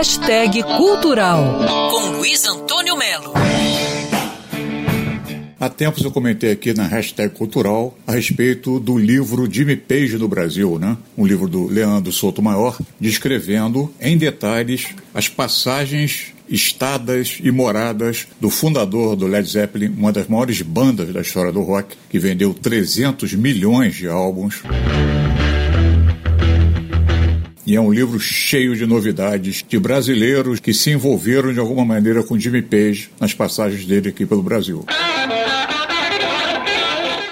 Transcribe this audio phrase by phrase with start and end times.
[0.00, 3.34] Hashtag Cultural com Luiz Antônio Melo.
[5.60, 10.26] Há tempos eu comentei aqui na hashtag cultural a respeito do livro Jimmy Page no
[10.26, 10.96] Brasil, né?
[11.18, 18.48] um livro do Leandro Souto Maior, descrevendo em detalhes as passagens estadas e moradas do
[18.48, 23.34] fundador do Led Zeppelin, uma das maiores bandas da história do rock, que vendeu 300
[23.34, 24.62] milhões de álbuns.
[27.70, 32.20] E é um livro cheio de novidades de brasileiros que se envolveram de alguma maneira
[32.20, 34.84] com Jimmy Page nas passagens dele aqui pelo Brasil.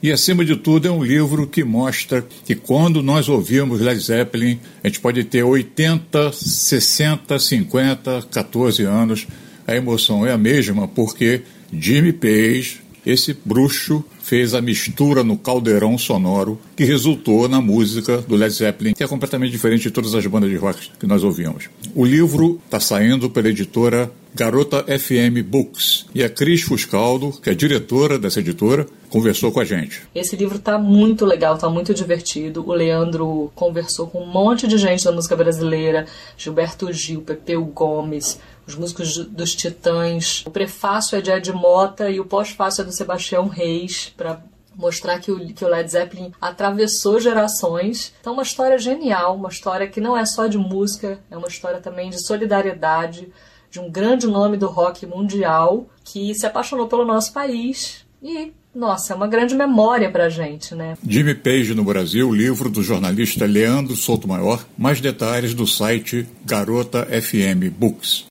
[0.00, 4.60] E, acima de tudo, é um livro que mostra que quando nós ouvimos Led Zeppelin,
[4.84, 9.26] a gente pode ter 80, 60, 50, 14 anos,
[9.66, 11.42] a emoção é a mesma, porque
[11.72, 18.36] Jimmy Page, esse bruxo, fez a mistura no caldeirão sonoro que resultou na música do
[18.36, 21.68] Led Zeppelin, que é completamente diferente de todas as bandas de rock que nós ouvimos.
[21.94, 27.54] O livro está saindo pela editora Garota FM Books e a Cris Fuscaldo, que é
[27.54, 30.02] diretora dessa editora, conversou com a gente.
[30.14, 32.64] Esse livro está muito legal, está muito divertido.
[32.66, 38.40] O Leandro conversou com um monte de gente da música brasileira, Gilberto Gil, Pepeu Gomes,
[38.66, 40.44] os músicos dos Titãs.
[40.46, 44.42] O prefácio é de Ed Mota e o pós-fácio é do Sebastião Reis, para
[44.76, 48.12] mostrar que o, que o Led Zeppelin atravessou gerações.
[48.20, 51.80] Então, uma história genial, uma história que não é só de música, é uma história
[51.80, 53.28] também de solidariedade,
[53.70, 59.12] de um grande nome do rock mundial que se apaixonou pelo nosso país e nossa,
[59.12, 60.96] é uma grande memória pra gente, né?
[61.04, 64.64] Jimmy Page no Brasil, livro do jornalista Leandro Souto Maior.
[64.78, 68.26] Mais detalhes do site Garota FM Books.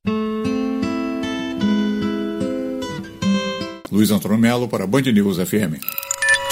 [3.91, 5.83] Luiz Antônio Melo para Band News FM.